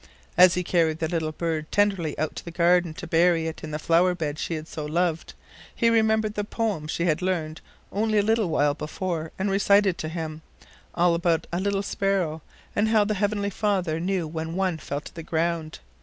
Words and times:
As 0.35 0.55
he 0.55 0.63
carried 0.63 0.97
the 0.97 1.07
little 1.07 1.31
bird 1.31 1.71
tenderly 1.71 2.17
out 2.17 2.35
to 2.37 2.43
the 2.43 2.49
garden 2.49 2.91
to 2.95 3.05
bury 3.05 3.45
it 3.45 3.63
in 3.63 3.69
the 3.69 3.77
flower 3.77 4.15
bed 4.15 4.39
she 4.39 4.55
had 4.55 4.67
so 4.67 4.83
loved, 4.83 5.35
he 5.75 5.91
remembered 5.91 6.33
the 6.33 6.43
poem 6.43 6.87
she 6.87 7.05
had 7.05 7.21
learned 7.21 7.61
only 7.91 8.17
a 8.17 8.23
little 8.23 8.49
while 8.49 8.73
before, 8.73 9.31
and 9.37 9.51
recited 9.51 9.99
to 9.99 10.09
him, 10.09 10.41
all 10.95 11.13
about 11.13 11.45
a 11.53 11.59
little 11.59 11.83
sparrow, 11.83 12.41
and 12.75 12.87
how 12.87 13.03
the 13.03 13.13
Heavenly 13.13 13.51
Father 13.51 13.99
knew 13.99 14.27
when 14.27 14.55
one 14.55 14.79
fell 14.79 15.01
to 15.01 15.13
the 15.13 15.21
ground. 15.21 15.77